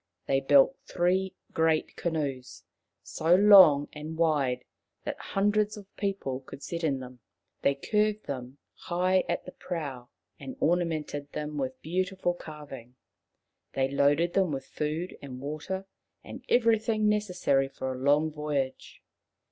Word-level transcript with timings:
They 0.25 0.39
built 0.39 0.75
three 0.87 1.35
great 1.53 1.95
canoes, 1.95 2.63
so 3.03 3.35
long 3.35 3.87
and 3.93 4.17
wide 4.17 4.65
that 5.03 5.19
hundreds 5.19 5.77
of 5.77 5.95
people 5.95 6.39
could 6.39 6.63
sit 6.63 6.83
in 6.83 6.99
them. 7.01 7.19
They 7.61 7.75
curved 7.75 8.25
them 8.25 8.57
high 8.73 9.23
at 9.29 9.45
the 9.45 9.51
prow, 9.51 10.09
and 10.39 10.57
ornamented 10.59 11.31
them 11.33 11.59
with 11.59 11.79
beautiful 11.83 12.33
carving. 12.33 12.95
They 13.73 13.89
loaded 13.89 14.33
them 14.33 14.51
with 14.51 14.65
food 14.65 15.19
and 15.21 15.39
water 15.39 15.85
and 16.23 16.43
everything 16.49 17.07
necessary 17.07 17.67
for 17.69 17.93
a 17.93 17.99
long 17.99 18.31
voyage. 18.31 19.03